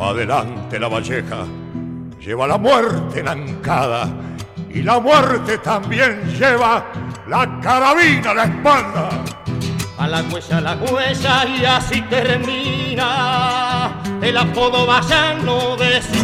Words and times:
Adelante 0.00 0.78
la 0.78 0.88
valleja, 0.88 1.44
lleva 2.20 2.46
la 2.46 2.56
muerte 2.56 3.22
nancada 3.22 4.08
y 4.70 4.82
la 4.82 5.00
muerte 5.00 5.58
también 5.58 6.22
lleva 6.38 6.86
la 7.26 7.58
carabina 7.60 8.30
a 8.30 8.34
la 8.34 8.44
espalda. 8.44 9.08
A 9.98 10.06
la 10.06 10.22
huella, 10.22 10.58
a 10.58 10.60
la 10.60 10.76
huella 10.76 11.44
y 11.46 11.64
así 11.64 12.00
termina 12.02 14.00
el 14.22 14.36
apodo 14.36 14.86
vallano 14.86 15.76
de 15.76 16.00
su. 16.00 16.18